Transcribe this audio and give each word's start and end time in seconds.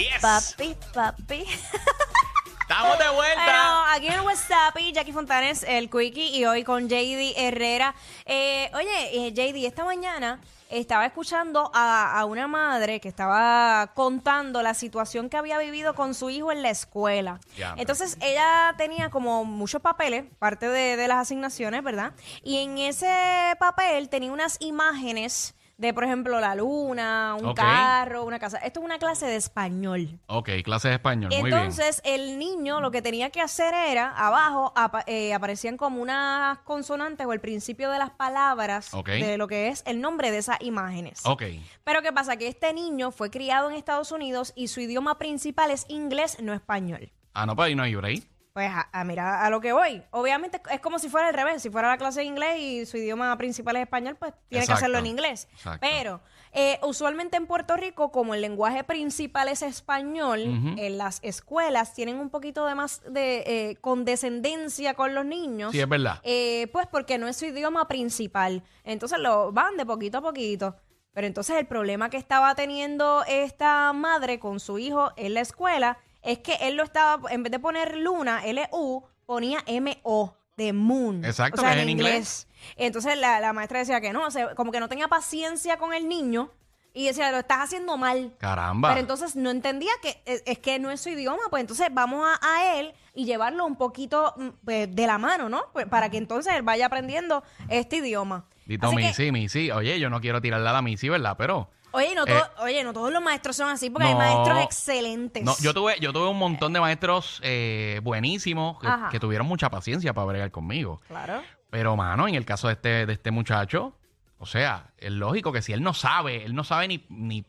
Yes. 0.00 0.22
Papi, 0.22 0.74
papi. 0.94 1.44
Estamos 2.62 2.98
de 2.98 3.08
vuelta. 3.10 3.44
Bueno, 3.44 3.84
aquí 3.92 4.06
en 4.06 4.12
el 4.14 4.20
WhatsApp, 4.22 4.74
Jackie 4.94 5.12
Fontanes, 5.12 5.62
el 5.64 5.90
Quickie, 5.90 6.38
y 6.38 6.46
hoy 6.46 6.64
con 6.64 6.88
JD 6.88 7.34
Herrera. 7.36 7.94
Eh, 8.24 8.70
oye, 8.72 9.26
eh, 9.26 9.32
JD, 9.32 9.66
esta 9.66 9.84
mañana 9.84 10.40
estaba 10.70 11.04
escuchando 11.04 11.70
a, 11.74 12.18
a 12.18 12.24
una 12.24 12.46
madre 12.46 12.98
que 12.98 13.08
estaba 13.08 13.88
contando 13.94 14.62
la 14.62 14.72
situación 14.72 15.28
que 15.28 15.36
había 15.36 15.58
vivido 15.58 15.94
con 15.94 16.14
su 16.14 16.30
hijo 16.30 16.50
en 16.50 16.62
la 16.62 16.70
escuela. 16.70 17.38
Entonces, 17.76 18.16
ella 18.22 18.74
tenía 18.78 19.10
como 19.10 19.44
muchos 19.44 19.82
papeles, 19.82 20.24
parte 20.38 20.66
de, 20.66 20.96
de 20.96 21.08
las 21.08 21.18
asignaciones, 21.18 21.82
¿verdad? 21.82 22.14
Y 22.42 22.62
en 22.62 22.78
ese 22.78 23.54
papel 23.58 24.08
tenía 24.08 24.32
unas 24.32 24.56
imágenes 24.60 25.54
de, 25.80 25.94
por 25.94 26.04
ejemplo, 26.04 26.38
la 26.40 26.54
luna, 26.54 27.34
un 27.38 27.46
Ok. 27.46 27.56
carro, 27.56 28.24
una 28.24 28.38
casa. 28.38 28.58
Esto 28.58 28.80
es 28.80 28.84
una 28.84 28.98
clase 28.98 29.24
de 29.26 29.36
español. 29.36 30.18
Ok, 30.26 30.50
clase 30.62 30.88
de 30.88 30.94
español. 30.94 31.30
Muy 31.32 31.50
bien. 31.50 31.58
Entonces, 31.58 32.02
el 32.04 32.38
niño 32.38 32.80
lo 32.80 32.90
que 32.90 33.00
tenía 33.00 33.30
que 33.30 33.40
hacer 33.40 33.72
era, 33.72 34.10
abajo 34.10 34.72
apa- 34.76 35.04
eh, 35.06 35.32
aparecían 35.32 35.76
como 35.78 36.02
unas 36.02 36.58
consonantes 36.60 37.26
o 37.26 37.32
el 37.32 37.40
principio 37.40 37.90
de 37.90 37.98
las 37.98 38.10
palabras 38.10 38.92
Ok. 38.92 39.08
de 39.08 39.38
lo 39.38 39.48
que 39.48 39.68
es 39.68 39.82
el 39.86 40.00
nombre 40.02 40.30
de 40.30 40.38
esas 40.38 40.58
imágenes. 40.60 41.20
Ok. 41.24 41.44
Pero 41.84 42.02
¿qué 42.02 42.12
pasa? 42.12 42.36
Que 42.36 42.48
este 42.48 42.72
niño 42.74 43.10
fue 43.10 43.30
criado 43.30 43.70
en 43.70 43.76
Estados 43.76 44.12
Unidos 44.12 44.52
y 44.54 44.68
su 44.68 44.80
idioma 44.80 45.16
principal 45.18 45.70
es 45.70 45.86
inglés, 45.88 46.36
no 46.42 46.52
español. 46.52 47.10
Ah, 47.32 47.46
no, 47.46 47.56
pues 47.56 47.68
ahí 47.68 47.74
no 47.74 47.82
hay 47.84 47.94
break. 47.94 48.24
Pues 48.52 48.68
a, 48.68 48.88
a 48.92 49.04
mira 49.04 49.44
a 49.44 49.50
lo 49.50 49.60
que 49.60 49.72
voy. 49.72 50.02
Obviamente 50.10 50.60
es 50.72 50.80
como 50.80 50.98
si 50.98 51.08
fuera 51.08 51.28
al 51.28 51.34
revés. 51.34 51.62
Si 51.62 51.70
fuera 51.70 51.88
la 51.88 51.98
clase 51.98 52.20
de 52.20 52.26
inglés 52.26 52.58
y 52.58 52.86
su 52.86 52.96
idioma 52.96 53.36
principal 53.38 53.76
es 53.76 53.82
español, 53.82 54.16
pues 54.18 54.32
tiene 54.48 54.66
que 54.66 54.72
hacerlo 54.72 54.98
en 54.98 55.06
inglés. 55.06 55.48
Exacto. 55.52 55.78
Pero 55.80 56.20
eh, 56.52 56.80
usualmente 56.82 57.36
en 57.36 57.46
Puerto 57.46 57.76
Rico, 57.76 58.10
como 58.10 58.34
el 58.34 58.40
lenguaje 58.40 58.82
principal 58.82 59.48
es 59.48 59.62
español, 59.62 60.40
en 60.40 60.98
las 60.98 61.20
escuelas 61.22 61.94
tienen 61.94 62.18
un 62.18 62.28
poquito 62.28 62.66
de 62.66 62.74
más 62.74 63.02
de 63.08 63.44
eh, 63.46 63.76
condescendencia 63.80 64.94
con 64.94 65.14
los 65.14 65.24
niños. 65.24 65.70
Sí, 65.70 65.80
es 65.80 65.88
verdad. 65.88 66.20
Eh, 66.24 66.68
pues 66.72 66.88
porque 66.88 67.18
no 67.18 67.28
es 67.28 67.36
su 67.36 67.46
idioma 67.46 67.86
principal. 67.86 68.64
Entonces 68.82 69.20
lo 69.20 69.52
van 69.52 69.76
de 69.76 69.86
poquito 69.86 70.18
a 70.18 70.22
poquito. 70.22 70.74
Pero 71.12 71.26
entonces 71.26 71.56
el 71.56 71.66
problema 71.66 72.08
que 72.10 72.16
estaba 72.16 72.54
teniendo 72.54 73.24
esta 73.26 73.92
madre 73.92 74.38
con 74.38 74.60
su 74.60 74.78
hijo 74.78 75.12
en 75.16 75.34
la 75.34 75.40
escuela 75.40 75.98
es 76.22 76.38
que 76.38 76.54
él 76.62 76.76
lo 76.76 76.84
estaba, 76.84 77.30
en 77.30 77.42
vez 77.42 77.50
de 77.50 77.58
poner 77.58 77.96
luna, 77.96 78.44
L-U, 78.44 79.04
ponía 79.26 79.62
M-O, 79.66 80.36
de 80.56 80.72
moon. 80.72 81.24
Exacto, 81.24 81.60
o 81.60 81.64
sea, 81.64 81.72
que 81.72 81.78
es 81.78 81.82
en 81.84 81.88
inglés. 81.88 82.48
Entonces 82.76 83.16
la, 83.16 83.40
la 83.40 83.52
maestra 83.52 83.78
decía 83.78 84.00
que 84.00 84.12
no, 84.12 84.26
o 84.26 84.30
sea, 84.30 84.54
como 84.54 84.72
que 84.72 84.80
no 84.80 84.88
tenía 84.88 85.08
paciencia 85.08 85.78
con 85.78 85.94
el 85.94 86.08
niño 86.08 86.50
y 86.92 87.06
decía, 87.06 87.30
lo 87.30 87.38
estás 87.38 87.60
haciendo 87.60 87.96
mal. 87.96 88.34
Caramba. 88.38 88.88
Pero 88.88 89.00
entonces 89.00 89.36
no 89.36 89.50
entendía 89.50 89.92
que 90.02 90.20
es, 90.24 90.42
es 90.44 90.58
que 90.58 90.78
no 90.78 90.90
es 90.90 91.00
su 91.00 91.08
idioma, 91.10 91.42
pues 91.48 91.60
entonces 91.60 91.88
vamos 91.92 92.26
a, 92.26 92.54
a 92.54 92.78
él 92.78 92.92
y 93.14 93.24
llevarlo 93.24 93.64
un 93.64 93.76
poquito 93.76 94.34
mm, 94.36 94.48
pues, 94.64 94.94
de 94.94 95.06
la 95.06 95.18
mano, 95.18 95.48
¿no? 95.48 95.64
Pues 95.72 95.86
para 95.86 96.10
que 96.10 96.16
entonces 96.16 96.52
él 96.54 96.62
vaya 96.62 96.86
aprendiendo 96.86 97.44
este 97.68 97.96
idioma. 97.96 98.46
Dito 98.66 98.88
Así 98.88 98.96
que, 98.96 99.02
Missy, 99.02 99.32
Missy. 99.32 99.70
Oye, 99.70 99.98
yo 99.98 100.10
no 100.10 100.20
quiero 100.20 100.40
tirarle 100.40 100.68
a 100.68 100.72
la 100.72 100.82
Missy, 100.82 101.08
¿verdad? 101.08 101.36
Pero. 101.38 101.70
Oye, 101.92 102.14
no 102.14 102.24
Eh, 102.26 102.32
todo- 102.32 102.64
oye, 102.64 102.84
no 102.84 102.92
todos 102.92 103.12
los 103.12 103.22
maestros 103.22 103.56
son 103.56 103.68
así, 103.68 103.90
porque 103.90 104.08
hay 104.08 104.14
maestros 104.14 104.60
excelentes. 104.60 105.42
No, 105.44 105.54
yo 105.60 105.72
tuve, 105.74 105.96
yo 106.00 106.12
tuve 106.12 106.28
un 106.28 106.38
montón 106.38 106.72
de 106.72 106.80
maestros 106.80 107.40
eh, 107.42 108.00
buenísimos 108.02 108.78
que 109.10 109.20
tuvieron 109.20 109.46
mucha 109.46 109.70
paciencia 109.70 110.12
para 110.14 110.26
bregar 110.26 110.50
conmigo. 110.50 111.00
Claro. 111.08 111.42
Pero, 111.70 111.96
mano, 111.96 112.26
en 112.26 112.34
el 112.34 112.44
caso 112.44 112.66
de 112.66 112.74
este, 112.74 113.06
de 113.06 113.12
este 113.12 113.30
muchacho, 113.30 113.92
o 114.38 114.46
sea, 114.46 114.90
es 114.98 115.12
lógico 115.12 115.52
que 115.52 115.62
si 115.62 115.72
él 115.72 115.82
no 115.82 115.94
sabe, 115.94 116.44
él 116.44 116.54
no 116.54 116.64
sabe 116.64 116.88
ni, 116.88 117.04
ni, 117.08 117.44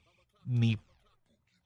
ni 0.46 0.78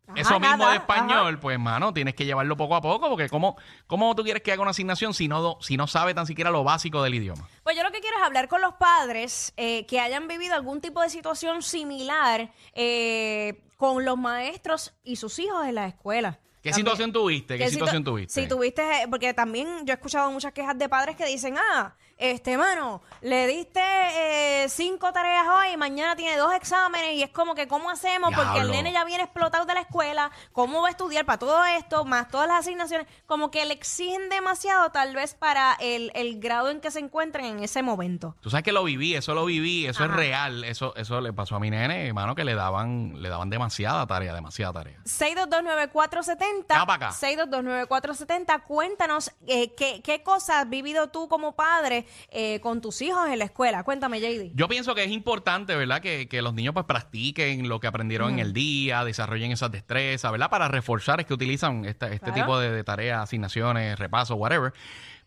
Ajá, 0.07 0.21
eso 0.21 0.39
mismo 0.39 0.57
nada, 0.57 0.71
de 0.71 0.77
español, 0.77 1.33
ajá. 1.33 1.39
pues, 1.41 1.59
mano, 1.59 1.93
tienes 1.93 2.13
que 2.13 2.25
llevarlo 2.25 2.55
poco 2.55 2.75
a 2.75 2.81
poco, 2.81 3.09
porque 3.09 3.27
¿cómo, 3.27 3.57
cómo 3.87 4.15
tú 4.15 4.23
quieres 4.23 4.43
que 4.43 4.51
haga 4.51 4.61
una 4.61 4.71
asignación 4.71 5.13
si 5.13 5.27
no, 5.27 5.57
si 5.61 5.77
no 5.77 5.87
sabe 5.87 6.13
tan 6.13 6.27
siquiera 6.27 6.51
lo 6.51 6.63
básico 6.63 7.01
del 7.01 7.15
idioma? 7.15 7.47
Pues 7.63 7.75
yo 7.75 7.83
lo 7.83 7.91
que 7.91 8.01
quiero 8.01 8.17
es 8.17 8.23
hablar 8.23 8.47
con 8.47 8.61
los 8.61 8.75
padres 8.75 9.53
eh, 9.57 9.85
que 9.87 9.99
hayan 9.99 10.27
vivido 10.27 10.53
algún 10.53 10.79
tipo 10.81 11.01
de 11.01 11.09
situación 11.09 11.63
similar 11.63 12.51
eh, 12.73 13.63
con 13.77 14.05
los 14.05 14.17
maestros 14.17 14.93
y 15.03 15.15
sus 15.15 15.39
hijos 15.39 15.65
en 15.65 15.75
la 15.75 15.87
escuela. 15.87 16.39
¿Qué 16.65 16.71
También. 16.71 16.85
situación 16.87 17.13
tuviste? 17.13 17.57
¿Qué, 17.59 17.65
situ- 17.67 17.73
situación 17.73 18.03
tuviste? 18.03 18.41
Si 18.41 18.47
tuviste, 18.47 18.81
eh, 18.81 19.07
porque 19.07 19.35
también 19.35 19.85
yo 19.85 19.93
he 19.93 19.97
escuchado 19.97 20.31
muchas 20.31 20.51
quejas 20.51 20.75
de 20.75 20.89
padres 20.89 21.15
que 21.15 21.23
dicen, 21.27 21.55
ah, 21.59 21.93
este 22.17 22.57
mano, 22.57 23.03
le 23.21 23.45
diste 23.45 23.81
eh, 23.83 24.67
cinco 24.69 25.11
tareas 25.13 25.45
hoy 25.47 25.73
y 25.73 25.77
mañana 25.77 26.15
tiene 26.15 26.37
dos 26.37 26.51
exámenes 26.55 27.13
y 27.13 27.21
es 27.21 27.29
como 27.29 27.53
que, 27.53 27.67
¿cómo 27.67 27.89
hacemos? 27.91 28.33
Porque 28.33 28.61
el 28.61 28.71
nene 28.71 28.91
ya 28.93 29.03
viene 29.05 29.23
explotado 29.25 29.65
de 29.65 29.73
la 29.75 29.81
escuela, 29.81 30.31
¿cómo 30.53 30.81
va 30.81 30.87
a 30.87 30.91
estudiar 30.91 31.25
para 31.25 31.37
todo 31.37 31.63
esto, 31.65 32.03
más 32.05 32.29
todas 32.29 32.47
las 32.47 32.59
asignaciones? 32.61 33.05
Como 33.27 33.51
que 33.51 33.63
le 33.65 33.73
exigen 33.73 34.29
demasiado 34.29 34.89
tal 34.91 35.13
vez 35.13 35.35
para 35.35 35.73
el, 35.79 36.11
el 36.15 36.39
grado 36.39 36.69
en 36.71 36.79
que 36.81 36.89
se 36.89 36.99
encuentren 36.99 37.45
en 37.45 37.59
ese 37.63 37.83
momento. 37.83 38.35
Tú 38.39 38.49
sabes 38.49 38.63
que 38.63 38.71
lo 38.71 38.83
viví, 38.85 39.13
eso 39.13 39.35
lo 39.35 39.45
viví, 39.45 39.85
eso 39.85 40.03
es 40.05 40.09
real, 40.11 40.63
eso, 40.63 40.95
eso 40.95 41.21
le 41.21 41.31
pasó 41.31 41.57
a 41.57 41.59
mi 41.59 41.69
nene, 41.69 42.07
hermano, 42.07 42.33
que 42.33 42.43
le 42.45 42.55
daban, 42.55 43.21
le 43.21 43.29
daban 43.29 43.51
demasiada 43.51 44.07
tarea, 44.07 44.33
demasiada 44.33 44.73
tarea. 44.73 44.99
6229470. 45.03 46.54
Llama 46.69 46.85
pa' 46.85 46.93
acá. 46.95 47.11
6229470. 47.11 48.63
Cuéntanos 48.63 49.31
eh, 49.47 49.73
qué, 49.75 50.01
qué 50.03 50.23
cosas 50.23 50.57
has 50.57 50.69
vivido 50.69 51.09
tú 51.09 51.27
como 51.27 51.55
padre 51.55 52.05
eh, 52.29 52.59
con 52.61 52.81
tus 52.81 53.01
hijos 53.01 53.27
en 53.29 53.39
la 53.39 53.45
escuela. 53.45 53.83
Cuéntame, 53.83 54.19
JD. 54.19 54.51
Yo 54.55 54.67
pienso 54.67 54.95
que 54.95 55.03
es 55.03 55.11
importante, 55.11 55.75
¿verdad? 55.75 56.01
Que, 56.01 56.27
que 56.27 56.41
los 56.41 56.53
niños 56.53 56.73
pues 56.73 56.85
practiquen 56.85 57.67
lo 57.69 57.79
que 57.79 57.87
aprendieron 57.87 58.33
en 58.33 58.39
el 58.39 58.53
día, 58.53 59.03
desarrollen 59.03 59.51
esas 59.51 59.71
destrezas, 59.71 60.31
¿verdad? 60.31 60.49
Para 60.49 60.67
reforzar 60.67 61.19
es 61.19 61.25
que 61.25 61.33
utilizan 61.33 61.85
esta- 61.85 62.07
este 62.11 62.25
Claro. 62.31 62.41
tipo 62.41 62.59
de, 62.59 62.71
de 62.71 62.83
tareas, 62.83 63.21
asignaciones, 63.23 63.97
repasos, 63.99 64.37
whatever. 64.37 64.73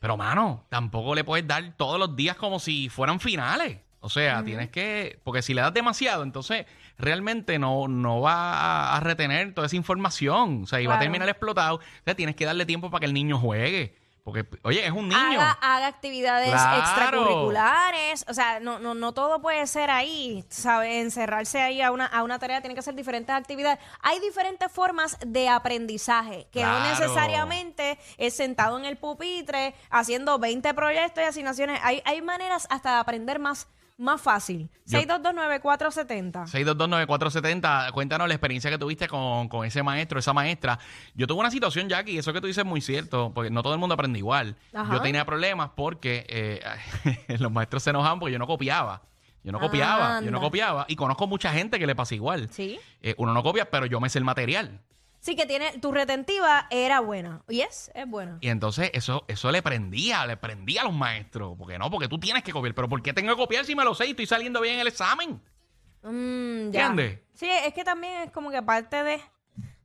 Pero, 0.00 0.16
mano, 0.16 0.64
tampoco 0.68 1.14
le 1.14 1.24
puedes 1.24 1.46
dar 1.46 1.74
todos 1.76 1.98
los 1.98 2.14
días 2.14 2.36
como 2.36 2.58
si 2.60 2.88
fueran 2.88 3.18
finales. 3.20 3.78
O 4.00 4.08
sea, 4.08 4.44
tienes 4.44 4.70
que, 4.70 5.18
porque 5.24 5.42
si 5.42 5.54
le 5.54 5.60
das 5.60 5.74
demasiado, 5.74 6.22
entonces 6.22 6.66
realmente 6.98 7.58
no, 7.58 7.88
no 7.88 8.20
va 8.20 8.96
a, 8.96 9.00
retener 9.00 9.54
toda 9.54 9.66
esa 9.66 9.76
información. 9.76 10.62
O 10.64 10.66
sea, 10.66 10.80
y 10.80 10.86
va 10.86 10.96
a 10.96 11.00
terminar 11.00 11.28
explotado. 11.28 11.76
O 11.76 11.80
sea, 12.04 12.14
tienes 12.14 12.36
que 12.36 12.44
darle 12.44 12.64
tiempo 12.64 12.90
para 12.90 13.00
que 13.00 13.06
el 13.06 13.14
niño 13.14 13.38
juegue. 13.38 13.96
Porque, 14.22 14.44
oye, 14.62 14.84
es 14.84 14.92
un 14.92 15.08
niño. 15.08 15.40
Haga, 15.40 15.52
haga 15.52 15.86
actividades 15.86 16.50
Claro. 16.50 16.80
extracurriculares. 16.80 18.26
O 18.28 18.34
sea, 18.34 18.60
no, 18.60 18.78
no, 18.78 18.94
no 18.94 19.12
todo 19.14 19.40
puede 19.40 19.66
ser 19.66 19.88
ahí, 19.88 20.44
¿sabes? 20.50 20.96
Encerrarse 20.96 21.62
ahí 21.62 21.80
a 21.80 21.90
una, 21.90 22.04
a 22.04 22.22
una 22.22 22.38
tarea, 22.38 22.60
tiene 22.60 22.74
que 22.74 22.82
ser 22.82 22.94
diferentes 22.94 23.34
actividades. 23.34 23.78
Hay 24.02 24.20
diferentes 24.20 24.70
formas 24.70 25.16
de 25.26 25.48
aprendizaje, 25.48 26.46
que 26.52 26.62
no 26.62 26.78
necesariamente 26.90 27.98
es 28.18 28.36
sentado 28.36 28.78
en 28.78 28.84
el 28.84 28.98
pupitre 28.98 29.74
haciendo 29.88 30.38
20 30.38 30.74
proyectos 30.74 31.24
y 31.24 31.26
asignaciones. 31.26 31.80
Hay, 31.82 32.02
hay 32.04 32.20
maneras 32.20 32.66
hasta 32.68 32.94
de 32.94 32.98
aprender 32.98 33.38
más, 33.38 33.66
más 33.98 34.20
fácil. 34.20 34.70
Yo- 34.86 34.98
6229470. 35.00 36.46
6229470, 36.46 37.92
cuéntanos 37.92 38.28
la 38.28 38.34
experiencia 38.34 38.70
que 38.70 38.78
tuviste 38.78 39.08
con, 39.08 39.48
con 39.48 39.66
ese 39.66 39.82
maestro, 39.82 40.18
esa 40.18 40.32
maestra. 40.32 40.78
Yo 41.14 41.26
tuve 41.26 41.40
una 41.40 41.50
situación, 41.50 41.88
Jackie, 41.88 42.12
y 42.12 42.18
eso 42.18 42.32
que 42.32 42.40
tú 42.40 42.46
dices 42.46 42.62
es 42.62 42.66
muy 42.68 42.80
cierto, 42.80 43.32
porque 43.34 43.50
no 43.50 43.62
todo 43.62 43.74
el 43.74 43.78
mundo 43.80 43.94
aprende 43.94 44.18
igual. 44.18 44.56
Ajá. 44.72 44.94
Yo 44.94 45.00
tenía 45.02 45.24
problemas 45.26 45.70
porque 45.74 46.24
eh, 46.28 46.60
los 47.38 47.52
maestros 47.52 47.82
se 47.82 47.90
enojaban 47.90 48.18
porque 48.20 48.32
yo 48.32 48.38
no 48.38 48.46
copiaba. 48.46 49.02
Yo 49.44 49.52
no 49.52 49.60
copiaba, 49.60 50.20
yo 50.20 50.30
no 50.30 50.40
copiaba. 50.40 50.84
Y 50.88 50.96
conozco 50.96 51.26
mucha 51.26 51.52
gente 51.52 51.78
que 51.78 51.86
le 51.86 51.94
pasa 51.94 52.14
igual. 52.14 52.48
Sí. 52.50 52.78
Eh, 53.00 53.14
uno 53.18 53.32
no 53.32 53.42
copia, 53.42 53.70
pero 53.70 53.86
yo 53.86 54.00
me 54.00 54.08
sé 54.10 54.18
el 54.18 54.24
material. 54.24 54.80
Sí, 55.20 55.34
que 55.34 55.46
tiene, 55.46 55.78
tu 55.78 55.92
retentiva 55.92 56.66
era 56.70 57.00
buena. 57.00 57.42
Y 57.48 57.60
es, 57.60 57.90
es 57.94 58.08
buena. 58.08 58.38
Y 58.40 58.48
entonces 58.48 58.90
eso, 58.94 59.24
eso 59.28 59.50
le 59.50 59.62
prendía, 59.62 60.26
le 60.26 60.36
prendía 60.36 60.82
a 60.82 60.84
los 60.84 60.94
maestros. 60.94 61.56
Porque 61.58 61.78
no, 61.78 61.90
porque 61.90 62.08
tú 62.08 62.18
tienes 62.18 62.42
que 62.42 62.52
copiar. 62.52 62.74
Pero 62.74 62.88
¿por 62.88 63.02
qué 63.02 63.12
tengo 63.12 63.30
que 63.34 63.36
copiar 63.36 63.64
si 63.64 63.74
me 63.74 63.84
lo 63.84 63.94
sé 63.94 64.06
y 64.06 64.10
estoy 64.10 64.26
saliendo 64.26 64.60
bien 64.60 64.74
en 64.74 64.80
el 64.80 64.88
examen? 64.88 65.40
Mm, 66.02 66.70
ya. 66.70 66.86
¿Entiendes? 66.86 67.18
Sí, 67.34 67.48
es 67.50 67.74
que 67.74 67.84
también 67.84 68.22
es 68.22 68.30
como 68.30 68.50
que 68.50 68.62
parte 68.62 69.02
de, 69.02 69.20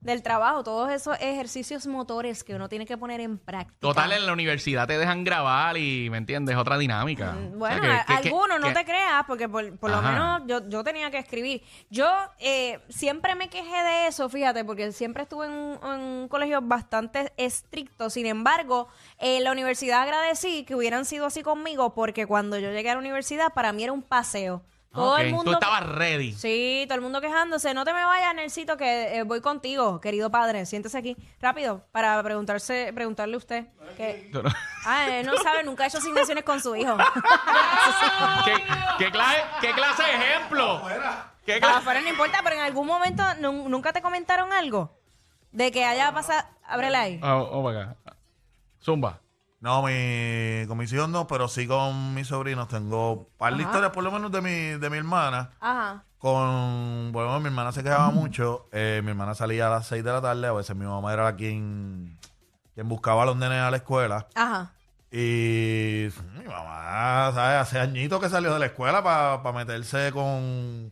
del 0.04 0.22
trabajo, 0.22 0.64
todos 0.64 0.92
esos 0.92 1.18
ejercicios 1.20 1.88
motores 1.88 2.44
que 2.44 2.54
uno 2.56 2.68
tiene 2.70 2.86
que 2.86 2.98
poner 2.98 3.22
en 3.22 3.38
práctica. 3.38 3.78
Total, 3.80 4.12
en 4.12 4.26
la 4.26 4.34
universidad 4.34 4.86
te 4.88 4.98
dejan 4.98 5.24
grabar 5.24 5.78
y, 5.78 6.10
¿me 6.10 6.18
entiendes? 6.18 6.56
Otra 6.58 6.78
dinámica. 6.78 7.30
O 7.30 7.34
sea, 7.34 7.42
Mm, 7.50 7.60
Bueno, 7.60 7.82
que- 7.82 7.88
a- 7.92 8.06
que- 8.06 8.22
que- 8.24 8.28
algunos, 8.30 8.60
no 8.60 8.74
te 8.74 8.84
creas, 8.86 9.24
porque 9.26 9.48
por, 9.50 9.78
por 9.78 9.90
lo 9.92 10.02
menos 10.02 10.42
yo, 10.46 10.68
yo 10.70 10.84
tenía 10.84 11.10
que 11.10 11.18
escribir. 11.20 11.64
Yo 11.90 12.06
eh, 12.40 12.80
siempre 12.90 13.36
me 13.36 13.50
quejé 13.50 13.84
de 13.84 14.08
eso, 14.08 14.28
fíjate, 14.30 14.66
porque 14.66 14.92
siempre 14.92 15.24
estuve 15.24 15.46
en 15.48 15.52
un, 15.54 15.80
en 15.84 16.00
un 16.02 16.28
colegio 16.28 16.62
bastante 16.62 17.32
estricto. 17.38 18.10
Sin 18.10 18.26
embargo, 18.26 18.90
en 19.20 19.44
la 19.44 19.52
universidad 19.52 20.02
agradecí 20.02 20.64
que 20.66 20.76
hubieran 20.76 21.06
sido 21.06 21.26
así 21.26 21.42
conmigo, 21.44 21.94
porque 21.94 22.26
cuando 22.28 22.58
yo 22.60 22.72
llegué 22.72 22.90
a 22.90 22.94
la 22.96 23.00
universidad, 23.00 23.54
para 23.54 23.72
mí 23.72 23.84
era 23.84 23.94
un 23.94 24.02
paseo. 24.04 24.62
Todo 24.94 25.14
Ok, 25.16 25.20
el 25.22 25.32
mundo. 25.32 25.44
Tú 25.46 25.54
estabas 25.54 25.88
ready. 25.88 26.34
Sí, 26.34 26.86
todo 26.88 26.96
el 26.96 27.02
mundo 27.02 27.20
quejándose. 27.20 27.74
No 27.74 27.84
te 27.84 27.94
me 27.94 28.06
vayas, 28.06 28.36
Nelsito, 28.36 28.78
que 28.78 29.18
eh, 29.18 29.24
voy 29.24 29.42
contigo, 29.42 30.00
querido 30.00 30.30
padre. 30.30 30.68
Siéntese 30.68 30.98
aquí. 31.00 31.18
Rápido, 31.42 31.84
para 31.92 32.22
preguntarse, 32.22 32.92
preguntarle 32.94 33.34
a 33.34 33.38
usted. 33.38 33.66
Que, 33.98 34.30
no- 34.32 34.44
ah, 34.86 35.08
él 35.10 35.26
no 35.26 35.36
sabe, 35.38 35.64
nunca 35.64 35.84
ha 35.84 35.88
hecho 35.88 35.98
asignaciones 35.98 36.44
con 36.44 36.62
su 36.62 36.76
hijo. 36.76 36.96
¿Qué, 38.46 38.54
qué 39.00 39.12
clase, 39.12 39.38
¿Qué 39.62 39.72
clase 39.72 40.04
de 40.04 40.12
ejemplo? 40.14 40.82
¿Qué 41.46 41.60
clase? 41.60 41.78
Afuera 41.80 42.02
no 42.02 42.10
importa, 42.10 42.42
pero 42.44 42.56
en 42.58 42.62
algún 42.62 42.86
momento 42.88 43.24
nu- 43.40 43.68
nunca 43.70 43.94
te 43.94 44.02
comentaron 44.02 44.54
algo. 44.54 44.96
De 45.52 45.72
que 45.72 45.86
haya 45.86 46.12
pasado. 46.14 46.48
Ábrela 46.66 47.02
ahí. 47.02 47.20
Ah, 47.24 47.34
Vamos 47.36 47.64
para 47.74 47.82
acá. 47.92 47.96
Zumba. 48.82 49.20
No, 49.64 49.82
mi, 49.82 50.68
con 50.68 50.78
mis 50.78 50.92
hijos 50.92 51.08
no, 51.08 51.26
pero 51.26 51.48
sí 51.48 51.66
con 51.68 52.14
mis 52.14 52.28
sobrinos. 52.28 52.68
Tengo 52.68 53.14
un 53.14 53.28
par 53.38 53.54
de 53.56 53.62
Ajá. 53.62 53.70
historias, 53.72 53.92
por 53.94 54.04
lo 54.04 54.12
menos 54.12 54.30
de 54.30 54.42
mi, 54.42 54.78
de 54.78 54.90
mi 54.90 54.98
hermana. 54.98 55.52
Ajá. 55.62 56.04
Con, 56.18 57.14
bueno, 57.14 57.40
mi 57.40 57.46
hermana 57.46 57.72
se 57.72 57.82
quejaba 57.82 58.12
mucho. 58.12 58.68
eh, 58.74 59.00
mi 59.06 59.12
hermana 59.12 59.36
salía 59.36 59.68
a 59.68 59.70
las 59.70 59.88
6 59.88 60.04
de 60.04 60.12
la 60.12 60.22
tarde. 60.22 60.46
A 60.48 60.52
veces 60.52 60.76
mi 60.76 60.86
mamá 60.86 61.14
era 61.14 61.24
la 61.24 61.38
quien, 61.38 62.20
quien 62.74 62.90
buscaba 62.90 63.24
a 63.24 63.26
los 63.26 63.38
nenes 63.38 63.62
a 63.62 63.72
la 63.72 63.78
escuela. 63.78 64.28
Ajá. 64.36 64.74
Y 65.10 66.10
mi 66.38 66.44
mamá, 66.44 67.32
¿sabes? 67.34 67.62
Hace 67.62 67.80
añitos 67.80 68.20
que 68.20 68.28
salió 68.28 68.52
de 68.52 68.60
la 68.60 68.66
escuela 68.66 69.02
para 69.02 69.54
meterse 69.54 70.12
con 70.12 70.92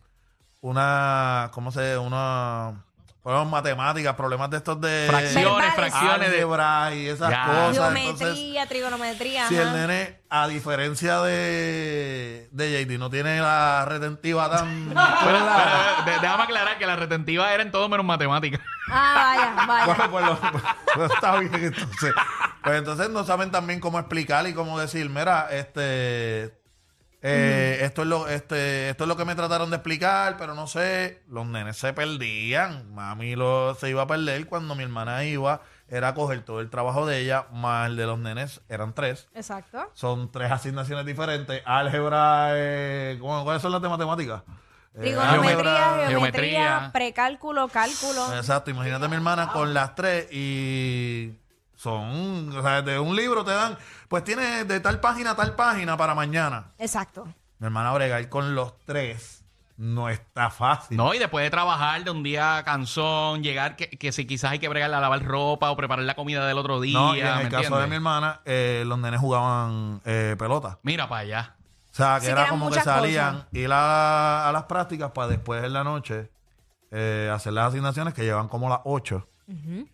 una, 0.61 1.51
¿cómo 1.53 1.71
se 1.73 1.97
Una, 1.97 2.85
bueno, 3.23 3.45
matemáticas, 3.45 4.15
problemas 4.15 4.49
de 4.49 4.57
estos 4.57 4.81
de 4.81 5.05
Fracciones, 5.07 5.43
Verbales. 5.45 5.73
fracciones 5.75 6.19
de. 6.19 6.25
álgebra 6.37 6.95
y 6.95 7.07
esas 7.07 7.29
Ya. 7.29 7.45
cosas. 7.45 7.95
Entonces, 7.95 8.17
Geometría, 8.27 8.65
trigonometría. 8.67 9.47
si 9.47 9.57
ajá. 9.57 9.63
el 9.63 9.73
nene, 9.73 10.19
a 10.29 10.47
diferencia 10.47 11.21
de, 11.21 12.49
de 12.51 12.85
JD, 12.85 12.97
no 12.97 13.09
tiene 13.09 13.39
la 13.39 13.85
retentiva 13.85 14.49
tan... 14.49 14.89
Pero, 14.93 15.01
pero, 15.23 15.39
de- 16.05 16.19
déjame 16.21 16.43
aclarar 16.43 16.77
que 16.77 16.85
la 16.87 16.95
retentiva 16.95 17.53
era 17.53 17.61
en 17.63 17.71
todo 17.71 17.87
menos 17.89 18.05
matemáticas. 18.05 18.59
Ah, 18.89 19.53
vaya, 19.65 19.65
vaya. 19.67 20.07
Bueno, 20.07 20.37
pues, 20.39 20.53
lo- 20.53 20.61
pues 20.95 21.11
está 21.11 21.37
bien 21.39 21.53
entonces. 21.53 22.13
Pues 22.63 22.77
entonces 22.77 23.09
no 23.09 23.23
saben 23.23 23.51
también 23.51 23.79
cómo 23.79 23.99
explicar 23.99 24.47
y 24.47 24.53
cómo 24.53 24.79
decir, 24.79 25.09
mira, 25.09 25.47
este 25.51 26.59
eh, 27.23 27.79
esto 27.81 28.01
es 28.01 28.07
lo 28.07 28.27
este 28.27 28.89
esto 28.89 29.03
es 29.03 29.07
lo 29.07 29.15
que 29.17 29.25
me 29.25 29.35
trataron 29.35 29.69
de 29.69 29.75
explicar, 29.77 30.37
pero 30.37 30.55
no 30.55 30.67
sé, 30.67 31.21
los 31.27 31.45
nenes 31.45 31.77
se 31.77 31.93
perdían. 31.93 32.93
Mami 32.93 33.35
lo 33.35 33.75
se 33.75 33.89
iba 33.89 34.01
a 34.03 34.07
perder 34.07 34.45
cuando 34.47 34.75
mi 34.75 34.83
hermana 34.83 35.23
iba, 35.23 35.61
era 35.87 36.09
a 36.09 36.13
coger 36.13 36.43
todo 36.43 36.61
el 36.61 36.69
trabajo 36.69 37.05
de 37.05 37.19
ella, 37.19 37.45
más 37.51 37.89
el 37.89 37.95
de 37.97 38.05
los 38.05 38.17
nenes, 38.19 38.61
eran 38.69 38.93
tres. 38.93 39.27
Exacto. 39.35 39.89
Son 39.93 40.31
tres 40.31 40.51
asignaciones 40.51 41.05
diferentes. 41.05 41.61
Álgebra, 41.65 42.49
eh, 42.53 43.17
¿cómo- 43.19 43.43
¿cuáles 43.43 43.61
son 43.61 43.71
las 43.71 43.81
de 43.81 43.89
matemáticas? 43.89 44.41
Eh, 44.93 45.01
Trigonometría, 45.01 45.31
álgebra, 45.31 46.07
geometría, 46.09 46.09
geometría. 46.09 46.89
precálculo, 46.91 47.67
cálculo. 47.69 48.35
Exacto, 48.35 48.71
imagínate 48.71 49.07
mi 49.07 49.15
hermana 49.15 49.47
con 49.53 49.73
las 49.73 49.95
tres 49.95 50.27
y 50.31 51.33
son, 51.81 52.55
o 52.55 52.61
sea, 52.61 52.83
de 52.83 52.99
un 52.99 53.15
libro 53.15 53.43
te 53.43 53.51
dan, 53.51 53.75
pues 54.07 54.23
tiene 54.23 54.65
de 54.65 54.79
tal 54.79 54.99
página 54.99 55.31
a 55.31 55.35
tal 55.35 55.55
página 55.55 55.97
para 55.97 56.13
mañana. 56.13 56.65
Exacto. 56.77 57.25
Mi 57.57 57.65
hermana 57.65 57.91
bregar 57.93 58.29
con 58.29 58.53
los 58.53 58.77
tres 58.85 59.43
no 59.77 60.07
está 60.09 60.51
fácil. 60.51 60.95
No, 60.95 61.11
y 61.15 61.17
después 61.17 61.43
de 61.43 61.49
trabajar 61.49 62.03
de 62.03 62.11
un 62.11 62.21
día 62.21 62.61
cansón, 62.63 63.41
llegar 63.41 63.75
que, 63.75 63.89
que 63.89 64.11
si 64.11 64.27
quizás 64.27 64.51
hay 64.51 64.59
que 64.59 64.67
bregar 64.69 64.93
a 64.93 64.99
lavar 64.99 65.23
ropa 65.25 65.71
o 65.71 65.75
preparar 65.75 66.05
la 66.05 66.13
comida 66.13 66.45
del 66.45 66.59
otro 66.59 66.79
día. 66.79 66.99
No, 66.99 67.15
y 67.15 67.19
en 67.21 67.25
el 67.27 67.43
¿me 67.45 67.49
caso 67.49 67.75
de 67.79 67.87
mi 67.87 67.95
hermana, 67.95 68.41
eh, 68.45 68.83
los 68.85 68.99
nenes 68.99 69.19
jugaban 69.19 70.01
eh, 70.05 70.35
pelota. 70.37 70.77
Mira 70.83 71.09
para 71.09 71.21
allá. 71.21 71.55
O 71.91 71.95
sea, 71.95 72.19
que 72.19 72.27
Sí, 72.27 72.31
era 72.31 72.47
como 72.47 72.69
que 72.69 72.79
salían 72.79 73.37
cosas. 73.37 73.47
ir 73.53 73.71
a, 73.73 74.47
a 74.47 74.51
las 74.51 74.63
prácticas 74.65 75.09
para 75.11 75.29
después 75.29 75.63
en 75.63 75.73
la 75.73 75.83
noche 75.83 76.29
eh, 76.91 77.31
hacer 77.33 77.53
las 77.53 77.69
asignaciones 77.69 78.13
que 78.13 78.23
llevan 78.23 78.47
como 78.49 78.69
las 78.69 78.81
8. 78.83 79.27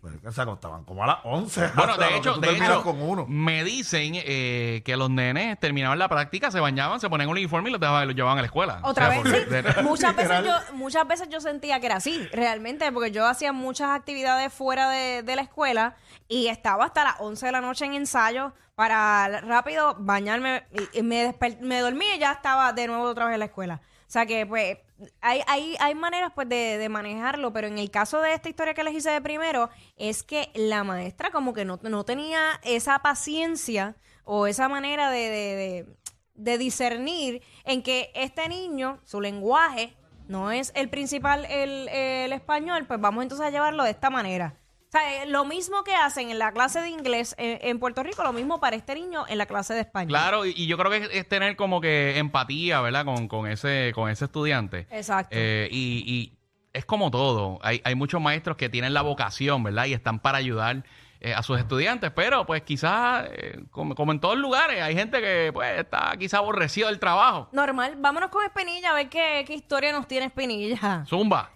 Pues 0.00 0.14
que 0.22 0.32
se 0.32 0.40
acostaban 0.42 0.84
como 0.84 1.04
a 1.04 1.06
las 1.06 1.16
11. 1.24 1.70
Bueno, 1.74 1.92
O 1.92 1.96
sea, 1.96 2.04
de 2.06 2.10
lo 2.12 2.16
hecho, 2.18 2.30
que 2.30 2.34
tú 2.36 2.40
de 2.40 2.46
terminas 2.48 2.70
hecho 2.70 2.82
con 2.84 3.02
uno. 3.02 3.26
me 3.28 3.64
dicen 3.64 4.12
eh, 4.16 4.82
que 4.84 4.96
los 4.96 5.10
nenes 5.10 5.58
terminaban 5.58 5.98
la 5.98 6.08
práctica, 6.08 6.50
se 6.50 6.60
bañaban, 6.60 7.00
se 7.00 7.08
ponían 7.08 7.28
un 7.28 7.32
uniforme 7.36 7.68
y 7.68 7.72
los, 7.72 7.80
dejaban, 7.80 8.06
los 8.06 8.16
llevaban 8.16 8.38
a 8.38 8.42
la 8.42 8.46
escuela. 8.46 8.80
Otra 8.82 9.08
O 9.08 9.10
sea, 9.12 9.22
vez, 9.22 9.46
porque- 9.48 9.72
sí. 9.72 9.82
muchas, 9.82 10.16
veces 10.16 10.44
yo, 10.44 10.74
muchas 10.76 11.06
veces 11.08 11.28
yo 11.28 11.40
sentía 11.40 11.80
que 11.80 11.86
era 11.86 11.96
así, 11.96 12.26
realmente, 12.32 12.90
porque 12.92 13.10
yo 13.10 13.26
hacía 13.26 13.52
muchas 13.52 13.90
actividades 13.90 14.52
fuera 14.52 14.88
de, 14.90 15.22
de 15.22 15.36
la 15.36 15.42
escuela 15.42 15.96
y 16.28 16.48
estaba 16.48 16.84
hasta 16.84 17.04
las 17.04 17.14
11 17.20 17.46
de 17.46 17.52
la 17.52 17.60
noche 17.60 17.84
en 17.84 17.94
ensayo 17.94 18.52
para 18.74 19.40
rápido 19.40 19.96
bañarme 19.98 20.64
y, 20.92 20.98
y 21.00 21.02
me, 21.02 21.28
desper- 21.32 21.58
me 21.60 21.80
dormí 21.80 22.04
y 22.14 22.18
ya 22.20 22.32
estaba 22.32 22.72
de 22.72 22.86
nuevo 22.86 23.04
otra 23.04 23.24
vez 23.26 23.34
en 23.34 23.40
la 23.40 23.46
escuela. 23.46 23.80
O 24.06 24.10
sea 24.10 24.24
que, 24.24 24.46
pues, 24.46 24.78
hay, 25.20 25.42
hay, 25.46 25.76
hay 25.80 25.94
maneras 25.94 26.32
pues 26.34 26.48
de, 26.48 26.78
de 26.78 26.88
manejarlo, 26.88 27.52
pero 27.52 27.66
en 27.68 27.78
el 27.78 27.90
caso 27.90 28.20
de 28.20 28.34
esta 28.34 28.48
historia 28.48 28.74
que 28.74 28.84
les 28.84 28.94
hice 28.94 29.10
de 29.10 29.20
primero, 29.20 29.70
es 29.96 30.22
que 30.22 30.50
la 30.54 30.84
maestra 30.84 31.30
como 31.30 31.52
que 31.54 31.64
no, 31.64 31.78
no 31.82 32.04
tenía 32.04 32.60
esa 32.62 32.98
paciencia 33.00 33.96
o 34.24 34.46
esa 34.46 34.68
manera 34.68 35.10
de, 35.10 35.18
de- 35.30 35.86
de- 36.34 36.58
discernir 36.58 37.42
en 37.64 37.82
que 37.82 38.10
este 38.14 38.48
niño, 38.48 39.00
su 39.04 39.20
lenguaje, 39.20 39.94
no 40.28 40.50
es 40.52 40.72
el 40.74 40.88
principal 40.90 41.44
el, 41.46 41.88
el 41.88 42.32
español, 42.32 42.86
pues 42.86 43.00
vamos 43.00 43.22
entonces 43.22 43.46
a 43.46 43.50
llevarlo 43.50 43.82
de 43.84 43.90
esta 43.90 44.10
manera. 44.10 44.56
O 44.88 44.90
sea, 44.90 45.22
eh, 45.22 45.26
lo 45.26 45.44
mismo 45.44 45.84
que 45.84 45.94
hacen 45.94 46.30
en 46.30 46.38
la 46.38 46.50
clase 46.52 46.80
de 46.80 46.88
inglés 46.88 47.34
en, 47.36 47.58
en 47.60 47.78
Puerto 47.78 48.02
Rico, 48.02 48.22
lo 48.22 48.32
mismo 48.32 48.58
para 48.58 48.74
este 48.74 48.94
niño 48.94 49.26
en 49.28 49.36
la 49.36 49.44
clase 49.44 49.74
de 49.74 49.80
español. 49.80 50.08
Claro, 50.08 50.46
y, 50.46 50.54
y 50.56 50.66
yo 50.66 50.78
creo 50.78 50.90
que 50.90 50.96
es, 50.96 51.08
es 51.12 51.28
tener 51.28 51.56
como 51.56 51.82
que 51.82 52.16
empatía, 52.16 52.80
¿verdad? 52.80 53.04
Con, 53.04 53.28
con 53.28 53.46
ese, 53.46 53.92
con 53.94 54.08
ese 54.08 54.24
estudiante. 54.24 54.86
Exacto. 54.90 55.36
Eh, 55.38 55.68
y, 55.70 56.04
y 56.06 56.38
es 56.72 56.86
como 56.86 57.10
todo. 57.10 57.58
Hay, 57.60 57.82
hay 57.84 57.94
muchos 57.96 58.18
maestros 58.22 58.56
que 58.56 58.70
tienen 58.70 58.94
la 58.94 59.02
vocación, 59.02 59.62
¿verdad? 59.62 59.84
Y 59.84 59.92
están 59.92 60.20
para 60.20 60.38
ayudar 60.38 60.82
eh, 61.20 61.34
a 61.34 61.42
sus 61.42 61.58
estudiantes. 61.58 62.10
Pero, 62.12 62.46
pues, 62.46 62.62
quizás, 62.62 63.26
eh, 63.32 63.60
como, 63.70 63.94
como 63.94 64.12
en 64.12 64.20
todos 64.20 64.38
lugares, 64.38 64.80
hay 64.80 64.94
gente 64.94 65.20
que, 65.20 65.50
pues, 65.52 65.80
está 65.80 66.14
quizás 66.18 66.38
aborrecido 66.38 66.88
del 66.88 66.98
trabajo. 66.98 67.50
Normal. 67.52 67.96
Vámonos 67.98 68.30
con 68.30 68.42
Espinilla 68.42 68.92
a 68.92 68.94
ver 68.94 69.10
qué, 69.10 69.44
qué 69.46 69.52
historia 69.52 69.92
nos 69.92 70.08
tiene 70.08 70.26
Espinilla. 70.26 71.04
Zumba. 71.06 71.50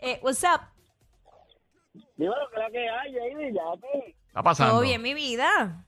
Eh, 0.00 0.18
what's 0.22 0.42
up? 0.42 0.71
Dímelo 2.22 2.48
que 2.50 2.56
la 2.60 2.70
que 2.70 2.88
hay, 2.88 3.12
Jady, 3.14 3.52
ya 3.52 3.62
te. 3.80 4.10
Está 4.28 4.42
pasando. 4.44 4.74
¿Todo 4.74 4.82
bien, 4.82 5.02
mi 5.02 5.12
vida? 5.12 5.84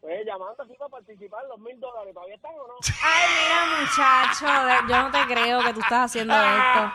Pues 0.00 0.24
llamando 0.24 0.62
así 0.62 0.74
para 0.74 0.90
participar 0.90 1.42
en 1.42 1.48
los 1.48 1.58
mil 1.58 1.80
dólares, 1.80 2.14
¿todavía 2.14 2.36
están 2.36 2.54
o 2.54 2.68
no? 2.68 2.74
Ay, 3.02 3.28
mira, 3.34 3.80
muchacho, 3.80 4.46
de- 4.46 4.92
yo 4.92 5.02
no 5.02 5.10
te 5.10 5.34
creo 5.34 5.60
que 5.64 5.72
tú 5.74 5.80
estás 5.80 6.04
haciendo 6.10 6.34
esto. 6.34 6.92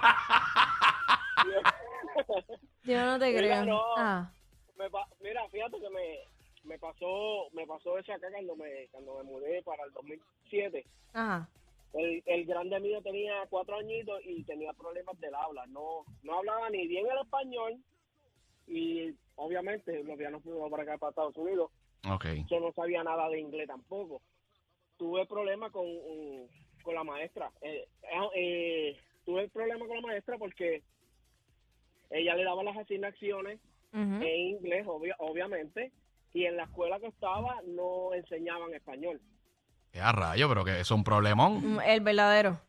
Yo 2.83 3.05
no 3.05 3.19
te 3.19 3.27
Mira, 3.27 3.39
creo. 3.39 3.65
no. 3.65 3.81
Ah. 3.97 4.31
Me 4.77 4.89
pa- 4.89 5.07
mira, 5.19 5.41
fíjate 5.49 5.77
que 5.81 5.89
me, 5.89 6.19
me 6.63 6.79
pasó 6.79 7.49
me 7.51 7.67
pasó 7.67 7.97
eso 7.97 8.13
acá 8.13 8.27
cuando 8.31 8.55
me 8.55 8.87
cuando 8.91 9.17
me 9.17 9.23
mudé 9.23 9.61
para 9.63 9.83
el 9.83 9.91
2007. 9.91 10.85
Ajá. 11.13 11.47
El, 11.93 12.23
el 12.25 12.45
grande 12.45 12.79
mío 12.79 13.01
tenía 13.01 13.33
cuatro 13.49 13.75
añitos 13.77 14.21
y 14.23 14.43
tenía 14.43 14.71
problemas 14.73 15.19
del 15.19 15.35
habla. 15.35 15.65
No 15.67 16.05
no 16.23 16.37
hablaba 16.37 16.69
ni 16.69 16.87
bien 16.87 17.05
el 17.11 17.17
español 17.17 17.77
y 18.69 19.13
obviamente 19.35 20.03
los 20.03 20.17
días 20.17 20.31
no 20.31 20.39
fuimos 20.41 20.69
para 20.69 20.83
acá, 20.83 20.97
para 20.97 21.09
Estados 21.09 21.35
Unidos. 21.37 21.71
Ok. 22.09 22.25
yo 22.49 22.59
no 22.61 22.71
sabía 22.71 23.03
nada 23.03 23.27
de 23.29 23.39
inglés 23.41 23.67
tampoco. 23.67 24.21
Tuve 24.97 25.25
problemas 25.25 25.71
con, 25.71 25.85
con 26.83 26.95
la 26.95 27.03
maestra. 27.03 27.51
Eh, 27.61 27.87
eh, 28.03 28.29
eh, 28.35 28.97
tuve 29.25 29.49
problema 29.49 29.85
con 29.85 29.95
la 29.97 30.07
maestra 30.07 30.37
porque 30.37 30.81
ella 32.09 32.35
le 32.35 32.43
daba 32.43 32.63
las 32.63 32.77
asignaciones 32.77 33.59
en 34.21 34.39
inglés, 34.57 34.85
obvia- 34.87 35.15
obviamente, 35.19 35.91
y 36.33 36.45
en 36.45 36.57
la 36.57 36.63
escuela 36.63 36.99
que 36.99 37.07
estaba 37.07 37.61
no 37.65 38.13
enseñaban 38.13 38.73
español. 38.73 39.19
Qué 39.91 39.99
a 39.99 40.11
rayo, 40.11 40.47
pero 40.47 40.63
que 40.63 40.79
es 40.79 40.91
un 40.91 41.03
problemón. 41.03 41.75
Mm, 41.75 41.79
El 41.81 42.01
verdadero. 42.01 42.59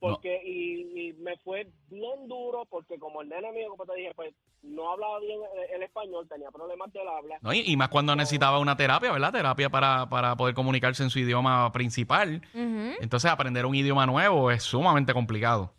Porque, 0.00 0.40
y, 0.44 1.08
y 1.08 1.12
me 1.14 1.36
fue 1.38 1.68
bien 1.90 2.26
duro 2.26 2.64
porque 2.70 2.98
como 2.98 3.20
el 3.20 3.28
nene 3.28 3.52
mío, 3.52 3.68
como 3.70 3.84
te 3.84 3.94
dije, 3.96 4.12
pues 4.16 4.34
no 4.62 4.90
hablaba 4.90 5.20
bien 5.20 5.38
el, 5.56 5.76
el 5.76 5.82
español, 5.82 6.26
tenía 6.26 6.50
problemas 6.50 6.90
del 6.92 7.06
habla. 7.06 7.38
¿no? 7.42 7.52
Y, 7.52 7.60
y 7.66 7.76
más 7.76 7.90
cuando 7.90 8.16
necesitaba 8.16 8.58
una 8.58 8.76
terapia, 8.76 9.12
¿verdad? 9.12 9.32
Terapia 9.32 9.68
para, 9.68 10.08
para 10.08 10.36
poder 10.36 10.54
comunicarse 10.54 11.02
en 11.02 11.10
su 11.10 11.18
idioma 11.18 11.70
principal. 11.72 12.40
Entonces, 12.54 13.30
aprender 13.30 13.66
un 13.66 13.74
idioma 13.74 14.06
nuevo 14.06 14.50
es 14.50 14.62
sumamente 14.62 15.12
complicado. 15.12 15.74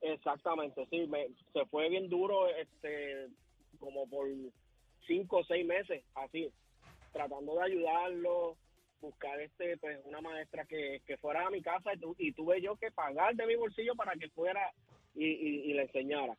Exactamente, 0.00 0.86
sí, 0.90 1.06
me, 1.06 1.28
se 1.52 1.66
fue 1.66 1.90
bien 1.90 2.08
duro, 2.08 2.48
este, 2.48 3.28
como 3.78 4.08
por 4.08 4.28
cinco 5.06 5.38
o 5.38 5.44
seis 5.44 5.66
meses, 5.66 6.02
así, 6.14 6.50
tratando 7.12 7.54
de 7.56 7.64
ayudarlo, 7.64 8.56
buscar 9.00 9.40
este, 9.40 9.76
pues, 9.78 9.98
una 10.04 10.20
maestra 10.20 10.64
que, 10.66 11.02
que 11.06 11.16
fuera 11.18 11.46
a 11.46 11.50
mi 11.50 11.62
casa 11.62 11.94
y, 11.94 11.98
tu- 11.98 12.14
y 12.18 12.32
tuve 12.32 12.60
yo 12.60 12.76
que 12.76 12.90
pagar 12.92 13.34
de 13.34 13.46
mi 13.46 13.54
bolsillo 13.56 13.94
para 13.94 14.12
que 14.14 14.28
fuera 14.30 14.60
y, 15.14 15.26
y, 15.26 15.70
y 15.70 15.72
le 15.74 15.82
enseñara. 15.82 16.36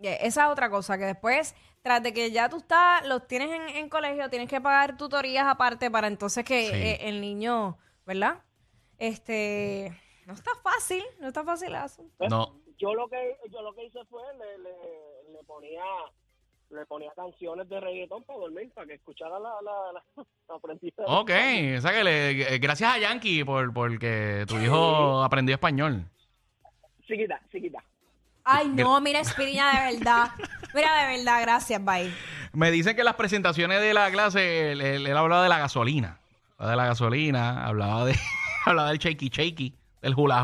Eh, 0.00 0.18
Esa 0.22 0.44
es 0.46 0.50
otra 0.50 0.70
cosa, 0.70 0.96
que 0.98 1.04
después, 1.04 1.54
tras 1.82 2.02
de 2.02 2.12
que 2.12 2.30
ya 2.30 2.48
tú 2.48 2.58
estás, 2.58 3.06
los 3.06 3.26
tienes 3.26 3.50
en, 3.50 3.68
en 3.76 3.88
colegio, 3.88 4.30
tienes 4.30 4.48
que 4.48 4.60
pagar 4.60 4.96
tutorías 4.96 5.46
aparte 5.46 5.90
para 5.90 6.06
entonces 6.06 6.44
que 6.44 6.68
Sí. 6.68 6.74
eh, 6.74 6.98
el 7.08 7.20
niño, 7.20 7.78
¿verdad? 8.06 8.42
Este, 8.98 9.92
no 10.26 10.34
está 10.34 10.50
fácil, 10.62 11.02
no 11.20 11.28
está 11.28 11.44
fácil 11.44 11.68
el 11.68 11.76
asunto. 11.76 12.14
Pues, 12.18 12.30
No. 12.30 12.60
Yo 12.78 12.94
lo 12.94 13.08
que 13.08 13.36
yo 13.50 13.60
lo 13.60 13.74
que 13.74 13.86
hice 13.86 14.04
fue 14.04 14.22
le, 14.38 14.58
le, 14.58 15.32
le 15.32 15.42
ponía 15.44 15.82
le 16.70 16.84
ponía 16.86 17.10
canciones 17.16 17.68
de 17.68 17.80
reggaetón 17.80 18.22
para 18.24 18.38
dormir, 18.40 18.70
para 18.74 18.86
que 18.86 18.94
escuchara 18.94 19.38
la, 19.38 19.50
la, 19.62 19.92
la, 19.94 20.24
la 20.48 20.54
aprendizaje. 20.54 21.04
Ok, 21.06 21.30
o 21.78 21.80
sea 21.80 21.92
que 21.92 22.04
le- 22.04 22.54
eh, 22.54 22.58
gracias 22.58 22.92
a 22.94 22.98
Yankee 22.98 23.44
por 23.44 23.72
porque 23.72 24.44
tu 24.46 24.58
hijo 24.58 25.22
aprendió 25.22 25.54
español. 25.54 26.04
Chiquita, 27.06 27.40
chiquita. 27.50 27.82
Ay, 28.44 28.68
no, 28.68 29.00
mira, 29.00 29.20
Espiriña, 29.20 29.70
de 29.88 29.96
verdad. 29.96 30.30
Mira, 30.74 31.02
de 31.06 31.16
verdad, 31.18 31.40
gracias, 31.42 31.84
bye. 31.84 32.12
Me 32.52 32.70
dicen 32.70 32.94
que 32.94 33.02
en 33.02 33.06
las 33.06 33.14
presentaciones 33.14 33.80
de 33.80 33.92
la 33.94 34.10
clase 34.10 34.72
él, 34.72 34.80
él- 34.80 35.06
él 35.06 35.16
hablaba 35.16 35.42
de 35.42 35.48
la 35.48 35.58
gasolina. 35.58 36.18
Hablaba 36.56 36.70
de 36.70 36.76
la 36.76 36.86
gasolina, 36.86 37.66
hablaba 37.66 38.04
de 38.06 38.14
hablaba 38.66 38.88
del 38.90 38.98
shaky 38.98 39.28
shaky, 39.28 39.74
del 40.02 40.14
hula. 40.16 40.42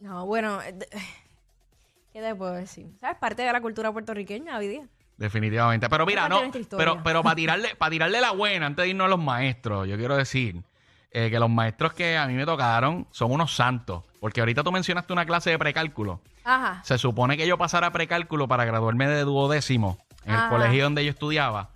No, 0.00 0.26
bueno, 0.26 0.60
eh, 0.62 0.72
de- 0.72 0.88
¿qué 2.12 2.20
te 2.20 2.34
puedo 2.34 2.52
decir? 2.52 2.86
¿Sabes? 3.00 3.16
Parte 3.18 3.42
de 3.42 3.52
la 3.52 3.60
cultura 3.60 3.92
puertorriqueña 3.92 4.58
hoy 4.58 4.68
día. 4.68 4.88
Definitivamente. 5.22 5.88
Pero 5.88 6.04
mira, 6.04 6.28
no, 6.28 6.50
pero, 6.76 7.00
pero 7.04 7.22
para 7.22 7.36
tirarle, 7.36 7.76
para 7.76 7.90
tirarle 7.90 8.20
la 8.20 8.32
buena, 8.32 8.66
antes 8.66 8.82
de 8.82 8.88
irnos 8.88 9.04
a 9.04 9.08
los 9.08 9.20
maestros, 9.20 9.86
yo 9.86 9.96
quiero 9.96 10.16
decir 10.16 10.60
eh, 11.12 11.30
que 11.30 11.38
los 11.38 11.48
maestros 11.48 11.92
que 11.92 12.16
a 12.16 12.26
mí 12.26 12.34
me 12.34 12.44
tocaron 12.44 13.06
son 13.12 13.30
unos 13.30 13.54
santos. 13.54 14.02
Porque 14.18 14.40
ahorita 14.40 14.64
tú 14.64 14.72
mencionaste 14.72 15.12
una 15.12 15.24
clase 15.24 15.50
de 15.50 15.60
precálculo. 15.60 16.20
Ajá. 16.42 16.80
Se 16.82 16.98
supone 16.98 17.36
que 17.36 17.46
yo 17.46 17.56
pasara 17.56 17.92
precálculo 17.92 18.48
para 18.48 18.64
graduarme 18.64 19.06
de 19.06 19.22
duodécimo 19.22 19.96
en 20.24 20.34
el 20.34 20.48
colegio 20.48 20.82
donde 20.82 21.04
yo 21.04 21.12
estudiaba. 21.12 21.70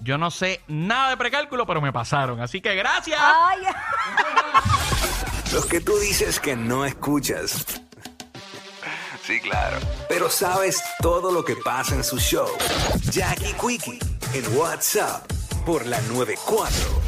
Yo 0.00 0.16
no 0.16 0.30
sé 0.30 0.62
nada 0.66 1.10
de 1.10 1.18
precálculo, 1.18 1.66
pero 1.66 1.82
me 1.82 1.92
pasaron. 1.92 2.40
Así 2.40 2.62
que 2.62 2.74
gracias. 2.74 3.20
Ay, 3.22 3.64
Los 5.52 5.66
que 5.66 5.82
tú 5.82 5.92
dices 5.98 6.40
que 6.40 6.56
no 6.56 6.86
escuchas. 6.86 7.82
Sí, 9.22 9.40
claro. 9.40 9.76
Pero 10.08 10.30
sabes 10.30 10.82
todo 11.00 11.30
lo 11.30 11.44
que 11.44 11.54
pasa 11.56 11.94
en 11.94 12.02
su 12.02 12.18
show. 12.18 12.48
Jackie 13.10 13.54
Quickie 13.54 13.98
en 14.34 14.56
WhatsApp 14.56 15.24
por 15.64 15.86
la 15.86 16.00
94. 16.02 17.07